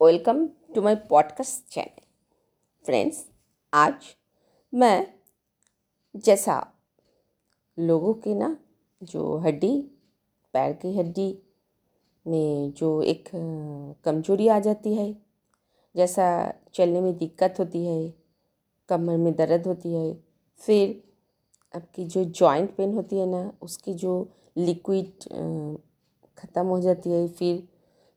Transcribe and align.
Welcome 0.00 0.46
to 0.74 0.82
my 0.82 0.94
podcast 1.08 1.72
channel 1.72 2.02
friends 2.84 3.16
आज 3.72 4.04
मैं 4.72 5.06
जैसा 6.14 6.54
लोगों 7.78 8.12
के 8.14 8.34
ना 8.34 8.56
जो 9.02 9.36
हड्डी, 9.38 9.72
पैर 10.54 10.72
की 10.72 10.96
हड्डी 10.96 11.28
में 12.26 12.72
जो 12.72 13.02
एक 13.02 13.28
कमज़ोरी 14.04 14.48
आ 14.48 14.58
जाती 14.58 14.94
है, 14.94 15.12
जैसा 15.94 16.28
चलने 16.74 17.00
में 17.00 17.16
दिक्कत 17.18 17.56
होती 17.58 17.84
है, 17.86 18.14
कमर 18.88 19.16
में 19.16 19.34
दर्द 19.36 19.66
होती 19.66 19.94
है, 19.94 20.14
फिर 20.60 21.02
आपकी 21.74 22.04
जो 22.04 22.24
जॉइंट 22.24 22.74
पेन 22.76 22.94
होती 22.94 23.18
है 23.18 23.26
ना, 23.26 23.52
उसकी 23.62 23.94
जो 23.94 24.16
लिक्विड 24.56 25.28
ख़त्म 26.38 26.66
हो 26.66 26.80
जाती 26.80 27.10
है, 27.10 27.28
फिर 27.28 27.62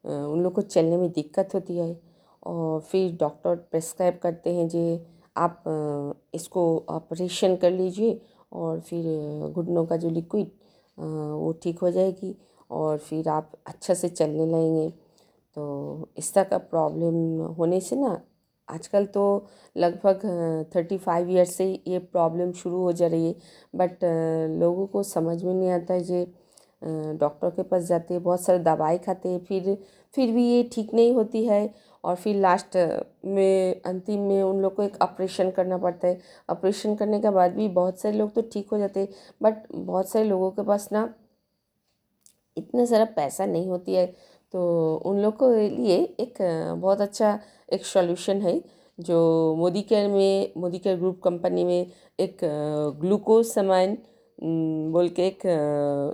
उन 0.06 0.44
लोग 0.44 0.54
को 0.54 0.62
चलने 0.64 0.98
में 0.98 1.10
दिक्कत 1.12 1.54
होती 1.56 1.78
है। 1.78 1.96
और 2.44 2.80
फिर 2.82 3.16
डॉक्टर 3.20 3.56
प्रेस्क्राइब 3.72 4.20
करते 4.24 4.54
हैं 4.56 4.68
जी 4.70 5.00
आप 5.36 5.64
इसको 6.34 6.64
ऑपरेशन 6.90 7.56
कर 7.56 7.72
लीजिए 7.72 8.20
और 8.54 8.80
फिर 8.82 9.06
घुटनों 9.50 9.86
का 9.86 9.98
जो 9.98 10.10
लिक्विड 10.10 10.48
वो 10.98 11.52
ठीक 11.64 11.80
हो 11.80 11.92
जाएगी 11.92 12.36
और 12.72 12.98
फिर 13.00 13.30
आप 13.30 13.52
अच्छा 13.68 13.94
से 13.94 14.10
चलने 14.10 14.46
लगेंगे। 14.46 14.90
तो 15.58 16.10
इस 16.18 16.34
तरह 16.34 16.44
का 16.44 16.58
प्रॉब्लम 16.60 17.16
होने 17.56 17.80
से 17.82 17.96
ना, 17.96 18.22
आजकल 18.68 19.06
तो 19.06 19.24
लगभग 19.76 20.22
थर्टी 20.76 20.98
फाइव 20.98 21.30
ईयर 21.32 21.46
से 21.46 21.66
ये 21.88 22.00
प्रॉब्लम 22.02 22.52
शुरू 22.54 22.82
हो 22.82 22.92
जा 22.92 23.08
रही 23.08 23.28
है। 23.28 23.36
बट 23.74 24.04
लोगों 24.60 24.86
को 24.88 25.04
समझ 25.06 25.44
में 25.44 25.54
नहीं 25.54 25.70
आता 25.72 25.94
है 25.94 26.04
जे 26.04 26.26
डॉक्टर 27.20 27.50
के 27.50 27.64
पास 27.64 27.84
जाते 27.84 28.14
हैं, 28.14 28.24
बहुत 28.24 28.42
सारे 28.42 28.60
दवाई 28.60 28.98
खाते 28.98 29.30
हैं, 29.30 29.40
फिर 29.40 29.78
फिर 30.14 30.32
भी 30.32 30.44
ये 30.46 30.64
ठीक 30.74 30.94
नहीं 30.94 31.14
होती 31.14 31.46
है 31.46 31.74
और 32.04 32.16
फिर 32.16 32.36
लास्ट 32.36 32.76
में, 33.26 33.82
अंतिम 33.86 34.22
में 34.22 34.42
उन 34.44 34.60
लोग 34.62 34.76
को 34.76 34.84
एक 34.84 34.98
ऑपरेशन 35.02 35.50
करना 35.52 35.78
पड़ता 35.78 36.08
है। 36.08 36.20
ऑपरेशन 36.50 36.96
करने 36.96 37.20
के 37.22 37.30
बाद 37.30 37.56
भी 37.56 37.68
बहुत 37.70 38.00
सारे 38.00 38.18
लोग 38.18 38.34
तो 38.34 38.42
ठीक 38.54 38.70
हो 38.72 38.78
जाते 38.78 39.00
हैं 39.00 39.08
बट 39.44 39.64
बहुत 39.72 40.10
सारे 40.10 40.26
लोगों 40.26 40.52
के 40.52 40.64
पास 40.64 40.90
ना 40.92 41.14
इतना 42.58 42.86
सारा 42.86 43.06
पैसा 43.16 43.46
नहीं 43.46 43.68
होती 43.68 43.94
है। 43.94 44.06
तो 44.54 44.96
उन 45.06 45.20
लोग 45.20 45.38
को 45.38 45.50
लिए 45.52 45.98
एक, 46.20 46.38
बहुत 46.78 47.02
अच्छा 47.02 47.40
एक 47.74 47.86
सॉल्यूशन 47.86 48.42
है, 48.42 48.62
जो 49.00 49.56
मोदी 49.58 49.82
केयर 49.82 50.08
में 50.10 50.52
मोदी 50.58 50.80
केयर 50.80 50.98
ग्रुप 50.98 51.22
कंपनी 51.24 51.64
में 51.64 51.92
एक 52.20 52.38
ग्लूकोज 53.00 53.46
सामान 53.46 53.98
बोल 54.40 55.10
के 55.10 55.28
एक 55.28 55.42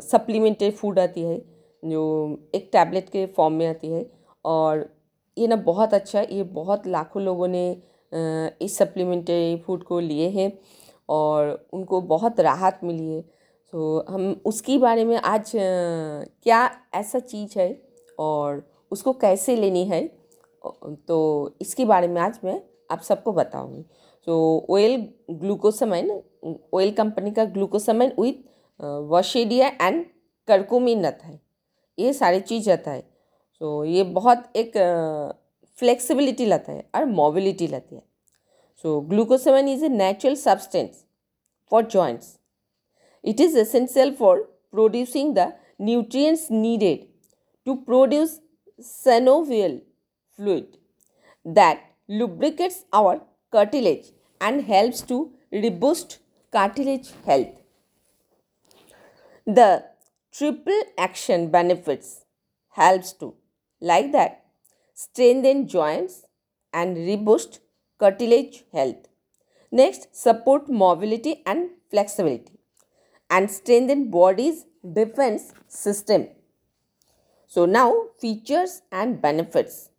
सप्लीमेंट्री 0.03 0.69
फ़ूड 0.71 0.99
आती 0.99 1.21
है, 1.21 1.37
जो 1.83 2.49
एक 2.55 2.69
टैबलेट 2.73 3.09
के 3.09 3.25
फॉर्म 3.27 3.53
में 3.53 3.67
आती 3.67 3.87
है। 3.87 4.05
और 4.45 4.89
ये 5.37 5.47
ना 5.47 5.55
बहुत 5.55 5.93
अच्छा 5.93 6.19
है, 6.19 6.35
ये 6.35 6.43
बहुत 6.43 6.87
लाखों 6.87 7.21
लोगों 7.23 7.47
ने 7.47 7.69
इस 8.61 8.77
सप्लीमेंट्री 8.77 9.57
फ़ूड 9.65 9.83
को 9.83 9.99
लिए 9.99 10.29
हैं 10.29 10.51
और 11.09 11.67
उनको 11.73 12.01
बहुत 12.03 12.39
राहत 12.39 12.79
मिली 12.83 13.07
है। 13.07 13.21
तो 13.73 14.05
हम 14.09 14.41
उसके 14.45 14.77
बारे 14.77 15.03
में 15.05 15.15
आज 15.17 15.51
क्या 15.55 16.69
ऐसा 16.95 17.19
चीज़ 17.21 17.59
है 17.59 17.69
और 18.19 18.63
उसको 18.91 19.13
कैसे 19.15 19.55
लेनी 19.55 19.83
है 19.85 20.01
तो 21.07 21.17
इसके 21.61 21.85
बारे 21.85 22.07
में 22.07 22.19
आज 22.21 22.39
मैं 22.43 22.61
आप 22.91 23.01
सबको 23.01 23.31
बताऊँगी। 23.33 23.83
तो 24.27 24.65
ऑयल 24.69 25.07
ग्लूकोसमाइन 25.31 26.09
ऑयल 26.43 26.91
कंपनी 26.97 27.31
का 27.31 27.45
ग्लूकोसमाइन 27.45 28.11
विथ 28.19 28.33
वशेडिया 29.11 29.67
एंड 29.81 30.05
करकोमिन 30.47 31.05
आता 31.05 31.27
है। 31.27 31.39
ये 31.97 32.13
सारी 32.13 32.39
चीज़ 32.41 32.69
आता 32.71 32.91
है। 32.91 33.01
तो 33.61 33.83
ये 33.85 34.03
बहुत 34.03 34.43
एक 34.55 34.77
फ्लेक्सिबिलिटी 35.77 36.45
लाता 36.45 36.71
है 36.71 36.85
और 36.95 37.05
मोबिलिटी 37.05 37.67
लाती 37.67 37.95
है। 37.95 38.03
So 38.83 38.99
glucosamine 39.09 39.67
is 39.67 39.85
a 39.85 39.89
natural 39.89 40.35
substance 40.35 41.03
for 41.71 41.85
joints 41.85 42.37
it 43.23 43.41
is 43.41 43.57
essential 43.59 44.15
for 44.19 44.41
producing 44.71 45.33
the 45.35 45.51
nutrients 45.87 46.41
needed 46.51 47.03
to 47.67 47.73
produce 47.83 48.31
synovial 48.85 49.75
fluid 50.39 50.73
that 51.45 51.85
lubricates 52.21 52.79
our 52.99 53.13
cartilage 53.53 54.09
and 54.47 54.65
helps 54.71 54.99
to 55.11 55.19
reboost 55.65 56.17
cartilage 56.51 57.11
health. 57.25 57.49
The 59.45 59.85
triple 60.31 60.81
action 60.97 61.49
benefits 61.49 62.25
helps 62.69 63.13
to 63.13 63.35
like 63.81 64.11
that 64.11 64.45
strengthen 64.93 65.67
joints 65.67 66.25
and 66.73 66.95
reboost 66.97 67.59
cartilage 67.99 68.63
health. 68.71 69.07
Next, 69.71 70.15
support 70.15 70.69
mobility 70.69 71.43
and 71.45 71.71
flexibility 71.89 72.59
and 73.29 73.49
strengthen 73.51 74.09
body's 74.11 74.65
defense 74.93 75.53
system. 75.67 76.27
So 77.47 77.65
now 77.65 78.05
features 78.19 78.81
and 78.91 79.21
benefits. 79.21 79.89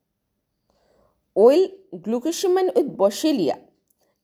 Oil 1.36 1.68
glucosamine 2.04 2.74
with 2.74 2.96
boswellia 2.96 3.58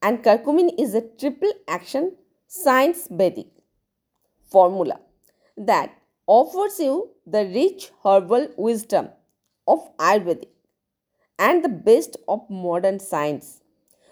and 0.07 0.23
curcumin 0.25 0.69
is 0.83 0.93
a 0.99 1.05
triple 1.21 1.55
action 1.77 2.05
science 2.57 3.01
Vedic 3.21 3.49
formula 4.55 4.97
that 5.71 5.97
offers 6.35 6.77
you 6.85 6.93
the 7.35 7.43
rich 7.57 7.87
herbal 8.05 8.47
wisdom 8.67 9.09
of 9.67 9.81
Ayurvedic 10.11 10.53
and 11.39 11.65
the 11.65 11.73
best 11.89 12.17
of 12.29 12.49
modern 12.49 13.01
science. 13.01 13.61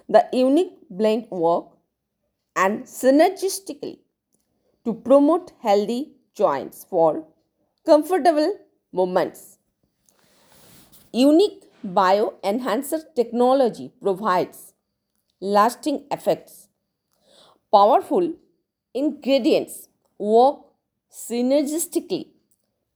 The 0.09 0.27
unique 0.32 0.75
blend 0.91 1.28
work 1.31 1.66
and 2.56 2.82
synergistically 2.84 3.99
to 4.84 4.93
promote 4.93 5.53
healthy 5.62 6.12
joints 6.34 6.84
for 6.91 7.25
comfortable 7.87 8.53
movements. 8.93 9.59
Unique 11.12 11.65
bioenhancer 11.87 13.03
technology 13.15 13.93
provides 14.03 14.73
lasting 15.44 16.03
effects. 16.11 16.67
Powerful 17.72 18.33
ingredients 18.94 19.89
work 20.17 20.59
synergistically 21.11 22.27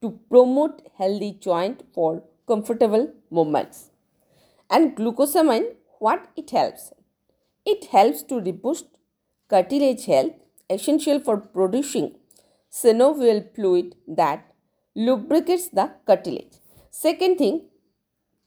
to 0.02 0.20
promote 0.30 0.82
healthy 0.98 1.38
joint 1.40 1.84
for 1.94 2.24
comfortable 2.48 3.14
movements. 3.32 3.90
And 4.70 4.96
glucosamine, 4.96 5.76
what 6.00 6.30
it 6.36 6.50
helps? 6.50 6.92
It 7.66 7.86
helps 7.86 8.24
to 8.24 8.36
reboost 8.36 8.86
cartilage 9.50 10.06
health, 10.06 10.34
essential 10.70 11.20
for 11.20 11.38
producing 11.38 12.16
synovial 12.72 13.54
fluid 13.56 13.96
that 14.08 14.46
lubricates 14.96 15.70
the 15.70 15.92
cartilage. 16.06 16.58
Second 16.92 17.38
thing, 17.38 17.62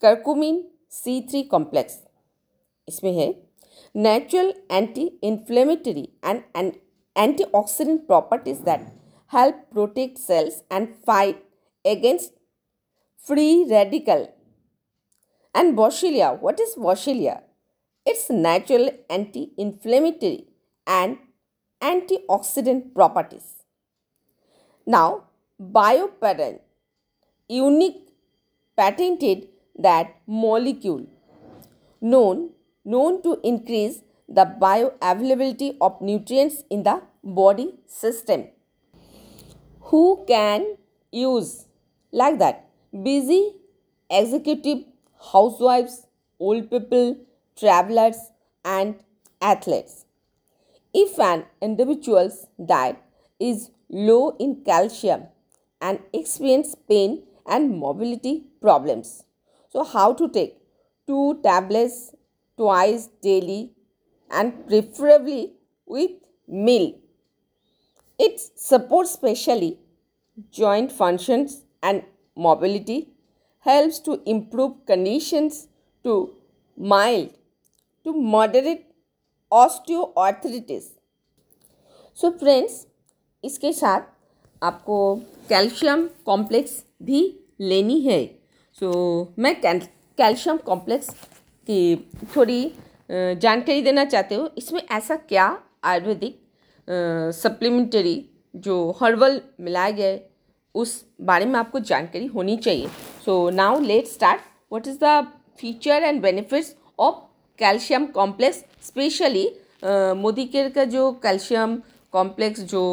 curcumin 0.02 0.64
C3 0.90 1.48
complex. 1.50 1.92
इसमें 2.88 3.12
है 3.12 3.32
natural 3.93 4.53
anti-inflammatory 4.69 6.09
and, 6.23 6.43
and 6.55 6.77
antioxidant 7.15 8.07
properties 8.07 8.59
that 8.61 8.93
help 9.27 9.55
protect 9.71 10.17
cells 10.17 10.63
and 10.69 10.95
fight 11.05 11.43
against 11.85 12.33
free 13.17 13.65
radical. 13.69 14.33
And 15.53 15.77
Boswellia, 15.77 16.39
what 16.39 16.59
is 16.59 16.75
Boswellia? 16.75 17.41
It's 18.05 18.29
natural 18.29 18.89
anti-inflammatory 19.09 20.47
and 20.87 21.17
antioxidant 21.81 22.93
properties. 22.95 23.63
Now, 24.85 25.25
biopattern, 25.61 26.59
unique 27.47 28.07
patented 28.75 29.47
that 29.77 30.15
molecule 30.25 31.05
known 31.99 32.49
known 32.83 33.21
to 33.23 33.39
increase 33.43 34.01
the 34.27 34.45
bioavailability 34.61 35.77
of 35.81 36.01
nutrients 36.01 36.63
in 36.69 36.83
the 36.83 37.01
body 37.23 37.75
system. 37.87 38.47
Who 39.91 40.23
can 40.27 40.77
use 41.11 41.65
like 42.11 42.39
that? 42.39 42.69
Busy 43.03 43.55
executive 44.09 44.85
housewives, 45.31 46.07
old 46.39 46.69
people, 46.69 47.17
travelers, 47.57 48.17
and 48.63 48.95
athletes. 49.41 50.05
If 50.93 51.19
an 51.19 51.45
individual's 51.61 52.47
diet 52.63 52.97
is 53.39 53.71
low 53.89 54.35
in 54.39 54.63
calcium 54.63 55.23
and 55.81 55.99
experience 56.13 56.75
pain 56.87 57.23
and 57.45 57.77
mobility 57.79 58.45
problems. 58.61 59.23
So, 59.69 59.83
how 59.83 60.13
to 60.13 60.29
take? 60.29 60.57
Two 61.07 61.39
tablets 61.43 62.11
twice 62.60 63.08
daily 63.22 63.72
and 64.30 64.66
preferably 64.66 65.54
with 65.88 66.12
meal. 66.48 66.94
It 68.18 68.40
supports 68.56 69.10
specially 69.12 69.78
joint 70.50 70.92
functions 70.92 71.62
and 71.82 72.02
mobility, 72.36 73.08
helps 73.66 73.98
to 74.00 74.22
improve 74.26 74.72
conditions 74.86 75.66
to 76.04 76.16
mild 76.78 77.30
to 78.06 78.12
moderate 78.32 78.84
osteoarthritis 79.52 80.84
so 82.18 82.30
friends 82.40 82.86
इसके 83.44 83.72
साथ 83.72 84.02
आपको 84.62 84.98
calcium 85.48 86.06
complex 86.26 86.82
भी 87.02 87.22
लेनी 87.60 88.00
है 88.00 88.20
so 88.78 88.90
so, 88.90 89.38
मैं 89.38 89.54
calcium 89.62 90.56
complex 90.66 91.10
की 91.67 91.95
थोड़ी 92.35 92.71
जानकारी 93.09 93.81
देना 93.81 94.05
चाहते 94.05 94.35
हो, 94.35 94.49
इसमें 94.57 94.81
ऐसा 94.81 95.15
क्या 95.15 95.45
आयुर्वेदिक 95.83 96.39
सप्लीमेंटरी 97.35 98.25
जो 98.53 98.75
हर्बल 99.01 99.41
मिलाया 99.61 99.91
गया 99.91 100.17
उस 100.75 101.03
बारे 101.21 101.45
में 101.45 101.59
आपको 101.59 101.79
जानकारी 101.81 102.25
होनी 102.27 102.57
चाहिए। 102.57 102.87
So 103.25 103.49
now 103.51 103.79
let 103.81 104.07
start 104.07 104.41
what 104.71 104.87
is 104.87 104.97
the 105.03 105.25
feature 105.59 106.03
and 106.03 106.21
benefits 106.21 106.75
of 106.99 107.15
calcium 107.59 108.05
complex 108.13 108.63
specially 108.83 109.47
Modicare 110.45 110.69
का 110.69 110.83
जो 110.85 111.11
कैल्शियम 111.23 111.81
कॉम्प्लेक्स 112.13 112.61
जो 112.61 112.83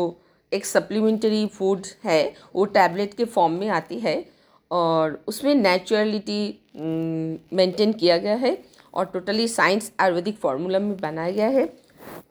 एक 0.52 0.66
सप्लीमेंटरी 0.66 1.46
फ़ूड 1.48 1.86
है, 2.04 2.34
वो 2.54 2.64
टैबलेट 2.66 3.14
के 3.14 3.24
फॉर्म 3.26 3.52
में 3.52 3.68
आती 3.70 3.98
है। 4.00 4.14
और 4.70 5.18
उसमें 5.28 5.54
नेचुरलिटी 5.54 6.40
मेंटेन 7.56 7.92
किया 7.92 8.16
गया 8.18 8.34
है 8.36 8.56
और 8.94 9.04
टोटली 9.06 9.46
साइंस 9.48 9.92
आयुर्वेदिक 10.00 10.36
फार्मूला 10.38 10.78
में 10.78 10.96
बनाया 11.00 11.30
गया 11.30 11.48
है 11.48 11.68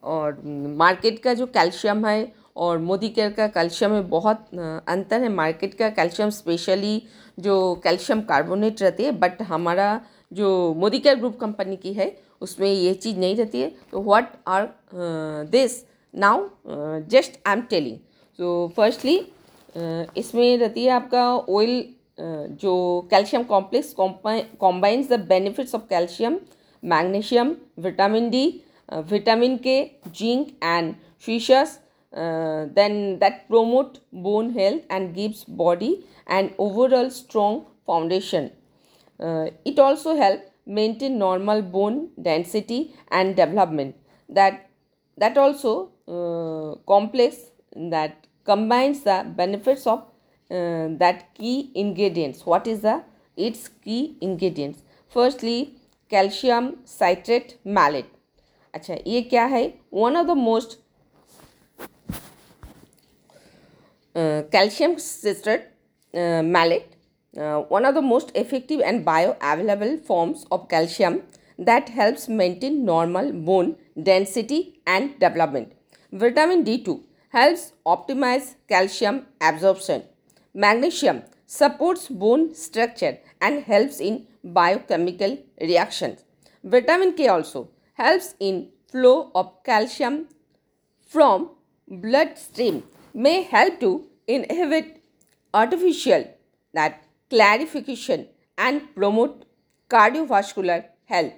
और 0.05 0.41
मार्केट 0.77 1.19
का 1.19 1.33
जो 1.33 1.45
कैल्शियम 1.47 2.05
है 2.05 2.31
और 2.57 2.77
मोदी 2.79 3.09
केयर 3.09 3.31
का 3.31 3.47
कैल्शियम 3.47 3.91
में 3.91 4.09
बहुत 4.09 4.45
अंतर 4.53 5.21
है। 5.21 5.29
मार्केट 5.29 5.73
का 5.73 5.89
कैल्शियम 5.89 6.29
स्पेशली 6.29 7.01
जो 7.37 7.55
कैल्शियम 7.83 8.21
कार्बोनेट 8.29 8.81
रहती 8.81 9.03
है 9.03 9.11
बट 9.19 9.41
हमारा 9.41 9.89
जो 10.31 10.73
मोदी 10.77 10.99
केयर 10.99 11.15
ग्रुप 11.15 11.37
कंपनी 11.39 11.75
की 11.75 11.93
है, 11.93 12.15
उसमें 12.41 12.71
ये 12.71 12.93
चीज़ 12.93 13.17
नहीं 13.17 13.35
रहती 13.35 13.61
है। 13.61 13.71
तो 13.91 14.01
what 14.03 14.33
are 14.47 14.69
this 15.51 15.83
now 16.13 16.47
just 17.09 17.39
I 17.47 17.53
am 17.53 17.61
telling 17.69 17.97
so 18.39 18.71
firstly 18.77 19.15
इसमें 20.17 20.57
रहती 20.57 20.85
है 20.85 20.91
आपका 20.91 21.23
ऑयल 21.37 21.83
जो 22.62 22.74
calcium 23.10 23.42
complex 23.52 23.94
combines 23.98 25.08
the 25.10 25.20
benefits 25.28 25.74
of 25.74 25.86
calcium 25.90 26.38
magnesium 26.82 27.54
vitamin 27.82 28.28
D 28.30 28.44
vitamin 29.10 29.56
K 29.66 29.80
zinc 30.18 30.48
and 30.62 30.94
fishes 31.26 31.78
then 32.14 33.18
that 33.20 33.48
promote 33.48 34.00
bone 34.12 34.50
health 34.50 34.82
and 34.90 35.14
gives 35.14 35.44
body 35.44 36.04
an 36.26 36.50
overall 36.58 37.10
strong 37.10 37.64
foundation. 37.86 38.50
Uh, 39.20 39.46
it 39.64 39.78
also 39.78 40.16
help 40.16 40.40
maintain 40.66 41.18
normal 41.18 41.62
bone 41.62 42.10
density 42.20 42.94
and 43.10 43.36
development. 43.36 43.96
That 44.28 44.68
that 45.18 45.36
also 45.36 45.90
uh, 46.08 46.80
complex 46.86 47.36
that 47.76 48.26
combines 48.44 49.02
the 49.02 49.24
benefits 49.36 49.86
of 49.86 50.04
uh, 50.50 50.88
that 51.02 51.34
key 51.34 51.70
ingredients. 51.74 52.44
What 52.46 52.66
is 52.66 52.80
the 52.80 53.02
its 53.36 53.68
key 53.84 54.16
ingredients? 54.20 54.82
Firstly, 55.08 55.76
calcium 56.10 56.76
citrate 56.84 57.58
malate. 57.64 58.10
अच्छा 58.74 58.94
ये 59.06 59.20
क्या 59.22 59.44
है 59.44 59.62
one 59.94 60.16
of 60.16 60.26
the 60.26 60.36
most 60.36 60.78
Uh, 64.14 64.42
calcium 64.52 64.98
citrate 64.98 65.68
uh, 66.14 66.42
malate, 66.42 66.84
uh, 67.38 67.60
one 67.60 67.86
of 67.86 67.94
the 67.94 68.02
most 68.02 68.30
effective 68.34 68.82
and 68.84 69.06
bioavailable 69.06 70.04
forms 70.04 70.44
of 70.50 70.68
calcium 70.68 71.22
that 71.58 71.88
helps 71.88 72.28
maintain 72.28 72.84
normal 72.84 73.32
bone 73.32 73.74
density 74.02 74.80
and 74.86 75.18
development. 75.18 75.72
Vitamin 76.12 76.62
D2 76.62 77.00
helps 77.30 77.72
optimize 77.86 78.54
calcium 78.68 79.24
absorption. 79.40 80.02
Magnesium 80.63 81.21
supports 81.45 82.07
bone 82.07 82.55
structure 82.55 83.19
and 83.39 83.63
helps 83.63 83.99
in 83.99 84.25
biochemical 84.43 85.37
reactions. 85.61 86.23
Vitamin 86.63 87.13
K 87.13 87.27
also 87.27 87.69
helps 87.93 88.33
in 88.39 88.69
flow 88.91 89.31
of 89.35 89.51
calcium 89.63 90.15
from 91.07 91.51
bloodstream 91.87 92.81
may 93.13 93.43
help 93.43 93.79
to 93.81 94.07
inhibit 94.27 95.03
artificial 95.53 96.25
that 96.73 97.03
clarification 97.29 98.27
and 98.57 98.81
promote 98.95 99.45
cardiovascular 99.91 100.85
health. 101.05 101.33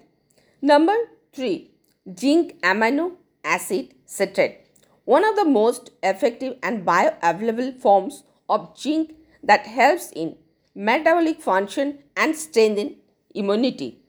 Number 0.61 0.95
3. 1.33 1.69
Zinc 2.17 2.55
amino 2.61 3.17
acid 3.43 3.93
citrate. 4.05 4.65
One 5.03 5.25
of 5.25 5.35
the 5.35 5.43
most 5.43 5.91
effective 6.01 6.57
and 6.63 6.85
bioavailable 6.85 7.81
forms 7.81 8.23
of 8.49 8.77
zinc 8.77 9.15
that 9.43 9.67
helps 9.67 10.11
in 10.11 10.35
metabolic 10.75 11.41
function 11.41 11.99
and 12.15 12.35
strengthen 12.35 12.95
immunity. 13.33 13.99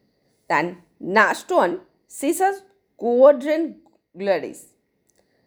Then 0.49 0.79
last 1.01 1.51
one, 1.51 1.81
Cissus 2.09 2.63
quadrangularis. 3.01 4.65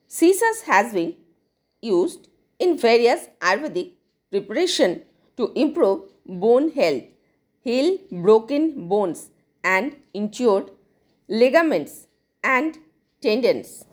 Cissus 0.08 0.62
has 0.62 0.94
been 0.94 1.16
used 1.82 2.30
in 2.60 2.78
various 2.78 3.28
Ayurvedic 3.42 3.92
preparation 4.32 5.02
to 5.38 5.52
improve 5.56 6.02
bone 6.26 6.72
health, 6.72 7.04
heal 7.62 7.98
broken 8.12 8.88
bones 8.88 9.30
and 9.64 9.96
injured 10.14 10.72
ligaments 11.28 12.08
and 12.44 12.78
tendons. 13.22 13.86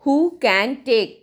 Who 0.00 0.38
can 0.40 0.82
take 0.84 1.19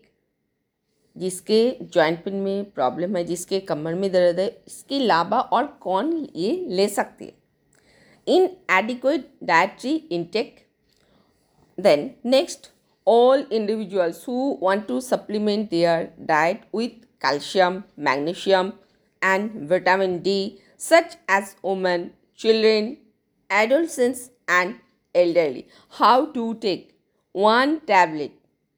जिसके 1.17 1.59
joint 1.83 2.23
pain 2.23 2.35
में 2.35 2.71
problem 2.71 3.15
है, 3.15 3.23
जिसके 3.23 3.59
कमर 3.59 3.93
में 3.95 4.11
दर्द 4.11 4.39
है, 4.39 4.47
इसकी 4.67 4.99
लाभा 4.99 5.39
और 5.39 5.65
कौन 5.81 6.13
ये 6.35 6.55
ले 6.69 6.87
सकती 6.89 7.25
है? 7.25 7.33
In 8.27 8.49
adequate 8.71 9.29
dietary 9.43 9.95
intake 10.11 10.55
then 11.77 12.09
next 12.25 12.71
all 13.07 13.45
individuals 13.51 14.23
who 14.27 14.57
want 14.61 14.87
to 14.87 14.99
supplement 15.01 15.69
their 15.69 16.09
diet 16.27 16.65
with 16.75 17.03
calcium 17.21 17.81
magnesium 17.99 18.71
and 19.21 19.51
vitamin 19.69 20.19
D 20.21 20.39
such 20.81 21.17
as 21.31 21.55
women 21.65 22.09
children 22.39 22.95
adult 23.49 23.99
and 24.49 24.75
elderly 25.15 25.63
how 25.93 26.25
to 26.25 26.51
take 26.61 26.89
one 27.35 27.75
tablet 27.87 28.37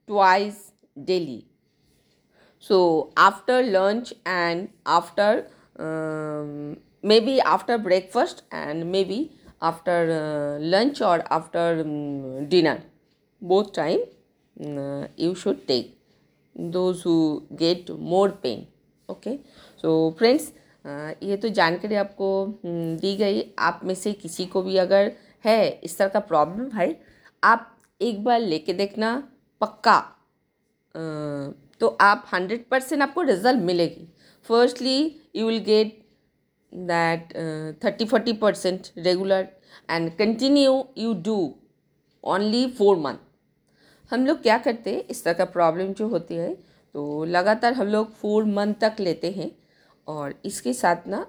twice 0.10 0.66
daily 0.98 1.44
So, 2.64 3.12
after 3.16 3.64
lunch 3.64 4.14
and 4.26 4.70
after 4.86 5.48
um, 5.78 6.78
maybe 7.02 7.40
after 7.42 7.78
breakfast 7.78 8.44
and 8.52 8.92
maybe 8.92 9.32
after 9.62 9.98
uh, 10.12 10.60
lunch 10.60 11.02
or 11.02 11.24
after 11.32 11.82
um, 11.82 12.48
dinner 12.48 12.82
both 13.42 13.72
time 13.74 14.00
uh, 14.58 15.08
you 15.16 15.36
should 15.36 15.68
take 15.68 15.98
those 16.56 17.04
who 17.04 17.44
get 17.56 17.90
more 18.14 18.30
pain 18.30 18.66
okay 19.10 19.36
so 19.82 19.92
friends 20.20 20.52
ये 21.24 21.38
तो 21.44 21.50
जानकारी 21.60 21.96
आपको 21.96 22.28
दी 22.66 23.16
गई 23.18 23.44
आप 23.60 23.80
में 23.84 23.94
से 23.96 24.14
किसी 24.14 24.46
को 24.46 24.62
भी 24.62 24.78
अगर 24.78 25.12
है 25.46 25.70
इस 25.84 25.98
तरह 25.98 26.10
का 26.10 26.20
प्रॉब्लम 26.32 26.70
है 26.78 26.90
आप 27.44 27.76
एक 28.02 28.24
बार 28.24 28.40
लेके 28.40 28.74
देखना 28.74 29.12
पक्का 29.62 29.98
तो 31.82 31.88
आप 32.02 32.26
हंड्रेड 32.34 32.68
परसेंट 32.70 33.02
आपको 33.02 33.22
रिज़ल्ट 33.22 33.62
मिलेगी। 33.64 34.08
Firstly 34.46 35.00
you 35.36 35.48
will 35.48 35.60
get 35.64 35.98
that 36.72 37.34
thirty 37.84 38.06
forty 38.06 38.34
percent 38.34 38.88
regular 38.98 39.48
and 39.90 40.12
continue 40.18 40.84
you 40.98 41.14
do 41.26 41.38
only 42.24 42.66
four 42.72 42.98
month 42.98 43.28
हम 44.12 44.26
लोग 44.26 44.42
क्या 44.42 44.58
करते 44.58 44.94
हैं? 44.94 45.04
इस 45.04 45.24
तरह 45.24 45.34
का 45.34 45.46
प्रॉब्लम 45.46 45.94
जो 45.94 46.08
होती 46.08 46.36
है 46.36 46.54
तो 46.96 47.24
लगातार 47.26 47.74
हम 47.74 47.88
लोग 47.88 48.14
फोर 48.16 48.46
मंथ 48.46 48.74
तक 48.82 48.96
लेते 49.00 49.32
हैं 49.32 49.52
और 50.08 50.34
इसके 50.46 50.74
साथ 50.74 51.08
ना 51.08 51.20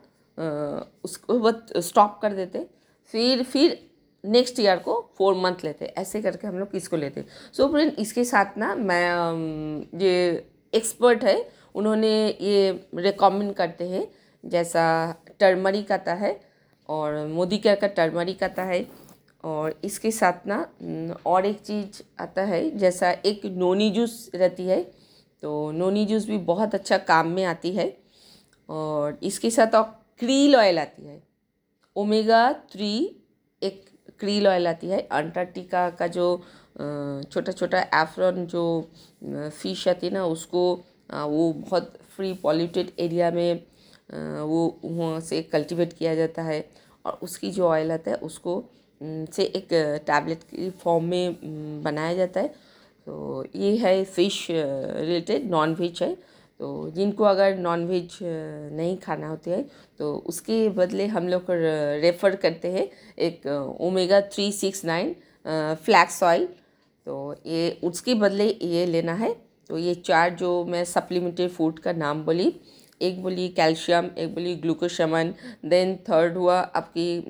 उसको 1.04 1.38
बहुत 1.38 1.66
स्टॉप 1.85 2.19
कर 2.23 2.35
देते 2.35 2.66
फिर 3.14 3.42
फिर 3.42 3.78
नेक्स्ट 4.24 4.58
ईयर 4.60 4.78
को 4.78 5.00
फोर 5.18 5.34
मंथ 5.34 5.64
लेते 5.64 5.84
ऐसे 5.98 6.22
करके 6.22 6.46
हम 6.46 6.58
लोग 6.58 6.74
इसको 6.74 6.96
लेते 6.96 7.24
सो 7.52 7.62
so, 7.62 7.70
फ्रेंड 7.70 7.92
इसके 7.98 8.24
साथ 8.24 8.58
ना 8.58 8.74
मैं 8.74 9.98
ये 10.00 10.46
एक्सपर्ट 10.72 11.24
है 11.24 11.50
उन्होंने 11.74 12.12
ये 12.40 12.70
रिकमेंड 12.94 13.54
करते 13.54 13.88
हैं 13.88 14.06
जैसा 14.44 14.84
टर्मरिक 15.40 15.92
आता 15.92 16.14
है 16.14 16.38
और 16.88 17.26
मोदी 17.26 17.58
केयर 17.58 17.76
का 17.76 17.86
टर्मरिक 17.88 18.42
आता 18.42 18.62
है। 18.62 18.86
और 19.44 19.78
इसके 19.84 20.10
साथ 20.10 20.46
ना 20.46 20.56
और 21.26 21.46
एक 21.46 21.60
चीज़ 21.60 22.02
आता 22.20 22.42
है 22.42 22.70
जैसा 22.78 23.10
एक 23.26 23.44
नोनी 23.46 23.90
जूस 23.90 24.30
रहती 24.34 24.66
है 24.66 24.82
तो 25.42 25.70
नोनी 25.72 26.04
जूस 26.06 26.26
भी 26.26 26.38
बहुत 26.46 26.74
अच्छा 26.74 26.98
काम 26.98 27.28
में 27.28 27.44
आती 27.44 27.72
है। 27.72 27.86
और 28.68 29.18
इसके 29.22 29.50
साथ 29.50 29.74
और 29.74 29.82
क्रील 30.20 30.56
ऑयल 30.56 30.78
आती 30.78 31.06
है। 31.06 31.22
ओमेगा 31.96 32.52
थ्री 32.72 32.92
एक 33.62 33.89
क्रील 34.20 34.48
ऑयल 34.48 34.66
आती 34.68 34.88
है 34.88 35.00
अंटार्कटिका 35.12 35.88
का 35.90 36.06
जो 36.08 36.26
छोटा 36.78 37.52
छोटा 37.52 37.80
एफ्रॉन 37.94 38.46
जो 38.46 38.64
फ़िश 39.24 39.86
आती 39.88 40.06
है 40.06 40.12
ना, 40.12 40.24
उसको 40.26 40.62
वो 41.12 41.52
बहुत 41.54 41.92
फ्री 42.16 42.32
पॉल्यूटेड 42.42 42.90
एरिया 42.98 43.30
में 43.30 43.62
वो 44.42 44.78
वहाँ 44.84 45.20
से 45.20 45.40
कल्टीवेट 45.42 45.92
किया 45.92 46.14
जाता 46.14 46.42
है 46.42 46.64
और 47.04 47.18
उसकी 47.22 47.50
जो 47.50 47.66
ऑयल 47.68 47.92
आता 47.92 48.10
है, 48.10 48.16
उसको 48.18 48.64
से 49.00 49.42
एक 49.44 49.68
टैबलेट 50.06 50.42
की 50.44 50.70
फॉर्म 50.82 51.04
में 51.04 51.82
बनाया 51.82 52.14
जाता 52.14 52.40
है। 52.40 52.48
तो 53.06 53.44
ये 53.56 53.76
है 53.76 54.02
फ़िश 54.06 54.46
रिलेटेड 54.50 55.50
नॉन 55.50 55.74
वेज 55.74 56.02
है। 56.02 56.16
तो 56.60 56.90
जिनको 56.94 57.24
अगर 57.24 57.56
नॉन 57.58 57.84
वेज 57.86 58.18
नहीं 58.22 58.96
खाना 58.98 59.28
होता 59.28 59.50
है 59.50 59.62
तो 59.98 60.12
उसके 60.26 60.68
बदले 60.68 61.06
हम 61.06 61.28
लोग 61.28 61.46
रेफ़र 61.50 62.36
करते 62.36 62.72
हैं 62.72 62.88
एक 63.18 63.46
omega 63.80 64.20
three 64.34 64.50
six 64.52 64.84
nine 64.84 65.14
flax 65.84 66.22
oil 66.22 66.46
तो 67.06 67.34
ये, 67.46 67.78
उसके 67.82 68.14
बदले 68.14 68.48
ये 68.62 68.84
लेना 68.86 69.12
है। 69.14 69.34
तो 69.70 69.78
ये 69.78 69.94
चार 69.96 70.34
जो 70.34 70.64
मैं 70.64 70.84
सप्लीमेंट्री 70.84 71.48
फ़ूड 71.48 71.78
का 71.78 71.92
नाम 71.94 72.22
बोली, 72.24 72.52
एक 73.00 73.22
बोली 73.22 73.48
कैल्शियम 73.48 74.10
एक 74.18 74.34
बोली 74.34 74.54
ग्लूकोशमन 74.56 75.34
देन 75.64 75.96
थर्ड 76.08 76.36
हुआ 76.36 76.58
आपकी 76.60 77.22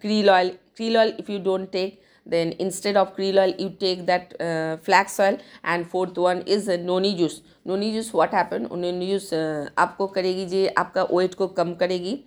krill 0.00 0.30
oil 0.30 0.50
krill 0.76 0.96
oil 0.96 1.12
if 1.20 1.32
you 1.32 1.38
don't 1.44 1.70
take 1.72 2.00
then 2.26 2.52
instead 2.58 2.96
of 2.96 3.14
krill 3.16 3.38
oil 3.38 3.54
you 3.58 3.70
take 3.82 4.04
that 4.06 4.34
uh, 4.40 4.76
flax 4.78 5.18
oil 5.20 5.38
and 5.64 5.86
fourth 5.86 6.18
one 6.18 6.42
is 6.46 6.66
noni 6.88 7.14
juice. 7.16 7.40
Noni 7.64 7.92
juice 7.92 8.12
what 8.12 8.32
happen 8.32 8.68
noni 8.70 9.06
juice 9.12 9.32
uh, 9.32 9.68
आपको 9.78 10.06
करेगी 10.16 10.46
जी 10.46 10.66
आपका 10.66 11.06
wait 11.12 11.34
को 11.34 11.46
कम 11.60 11.74
करेगी 11.74 12.18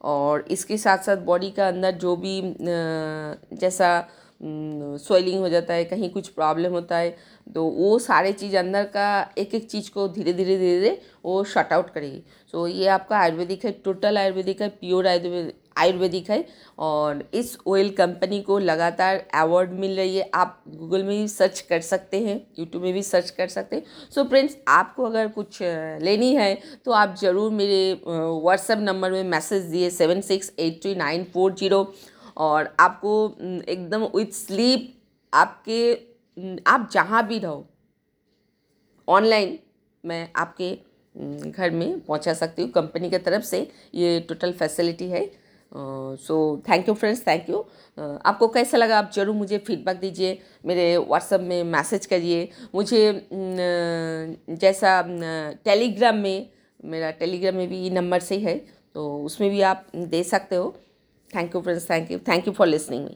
और 0.00 0.44
इसके 0.50 0.76
साथ 0.78 0.98
साथ 1.06 1.16
body 1.26 1.50
का 1.50 1.68
अंदर 1.68 1.92
जो 2.06 2.16
भी 2.16 2.40
uh, 2.40 3.58
जैसा 3.60 4.08
स्वेलिंग 4.42 5.34
हम्म, 5.34 5.42
हो 5.42 5.48
जाता 5.48 5.74
है 5.74 5.84
कहीं 5.84 6.08
कुछ 6.10 6.28
प्रॉब्लम 6.28 6.72
होता 6.72 6.96
है 6.96 7.10
तो 7.54 7.64
वो 7.64 7.98
सारे 7.98 8.32
चीज़ 8.32 8.56
अंदर 8.56 8.84
का 8.94 9.08
एक 9.38 9.54
एक 9.54 9.68
चीज़ 9.70 9.90
को 9.90 10.06
धीरे 10.08 10.32
धीरे 10.32 10.56
धीरे 10.56 10.80
धीरे 10.80 11.00
वो 11.24 11.42
शट 11.44 11.72
आउट 11.72 11.90
करेगी। 11.90 12.22
सो 12.52 12.68
so, 12.68 12.74
ये 12.74 12.86
आपका 12.88 13.18
आयुर्वेदिक 13.18 13.64
है 13.64 13.72
टोटल 13.84 14.18
आयुर्वेदिक 14.18 14.62
है 14.62 14.68
प्योर 14.68 15.06
आयुर्वेदिक 15.06 15.69
आयुर्वेदिक 15.80 16.30
है 16.30 16.44
और 16.78 17.22
इस 17.34 17.56
ऑयल 17.68 17.90
कंपनी 17.94 18.40
को 18.42 18.58
लगातार 18.60 19.24
अवार्ड 19.34 19.70
मिल 19.74 19.96
रही 19.96 20.16
है। 20.16 20.28
आप 20.34 20.62
गूगल 20.68 21.02
में 21.04 21.10
भी 21.10 21.28
सर्च 21.28 21.60
कर 21.60 21.80
सकते 21.82 22.20
हैं 22.20 22.36
यूट्यूब 22.58 22.82
में 22.82 22.92
भी 22.92 23.02
सर्च 23.04 23.30
कर 23.30 23.48
सकते 23.48 23.76
हैं। 23.76 23.84
सो 24.10 24.24
फ्रेंड्स 24.24 24.56
आपको 24.68 25.04
अगर 25.04 25.28
कुछ 25.30 25.58
लेनी 26.02 26.34
है 26.36 26.54
तो 26.84 26.92
आप 26.92 27.14
ज़रूर 27.20 27.50
मेरे 27.52 27.92
व्हाट्सएप 28.04 28.78
नंबर 28.80 29.10
में 29.12 29.24
मैसेज 29.26 29.64
दिए 29.64 29.90
seven 29.92 30.20
six 30.22 30.52
eight 30.58 30.80
three 30.82 30.94
nine 30.96 31.24
four 31.34 31.54
zero 31.54 31.82
और 32.38 32.74
आपको 32.80 33.12
एकदम 33.68 34.04
विथ 34.14 34.32
स्लीप 34.34 34.92
आपके 35.32 35.92
आप 36.66 36.88
जहाँ 36.92 37.26
भी 37.26 37.38
रहो 37.38 37.66
ऑनलाइन 39.08 39.58
मैं 40.04 40.28
आपके 40.36 40.72
घर 41.44 41.70
में 41.70 42.00
पहुँचा 42.00 42.32
सकती 42.34 42.62
हूँ। 42.62 42.70
कंपनी 42.70 43.08
की 43.10 43.18
तरफ़ 43.18 43.42
से 43.44 43.58
ये 43.94 44.18
टोटल 44.28 44.52
फैसिलिटी 44.52 45.08
है। 45.08 45.24
So 45.72 46.62
thank 46.68 46.88
you 46.88 46.94
friends 46.94 47.26
thank 47.26 47.48
you 47.50 47.58
आपको 47.98 48.48
कैसा 48.48 48.78
लगा 48.78 48.98
आप 48.98 49.10
ज़रूर 49.14 49.34
मुझे 49.36 49.58
फीडबैक 49.58 50.00
दीजिए, 50.00 50.38
मेरे 50.66 50.96
व्हाट्सएप 50.98 51.40
में 51.40 51.62
मैसेज 51.66 52.06
करिए। 52.06 52.48
मुझे 52.74 53.28
जैसा 54.56 55.02
टेलीग्राम 55.64 56.16
में, 56.16 56.48
मेरा 56.84 57.10
टेलीग्राम 57.12 57.54
में 57.56 57.68
भी 57.68 57.90
नंबर 57.90 58.20
से 58.20 58.34
ही 58.36 58.44
है 58.44 58.56
तो 58.94 59.16
उसमें 59.24 59.50
भी 59.50 59.60
आप 59.62 59.86
दे 59.96 60.22
सकते 60.24 60.56
हो। 60.56 60.74
Thank 61.30 61.54
you 61.54 61.60
friends 61.60 61.90
thank 61.90 62.10
you 62.10 62.18
thank 62.28 62.46
you 62.46 62.52
for 62.52 62.66
listening 62.66 63.06
me. 63.06 63.14